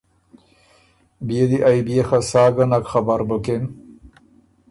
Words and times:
بيې 1.25 1.43
دی 1.49 1.57
ائ 1.69 1.79
بيې 1.87 2.01
خه 2.07 2.19
سا 2.29 2.43
ګه 2.55 2.65
نک 2.71 2.85
خبر 2.91 3.19
بُکِن 3.27 3.63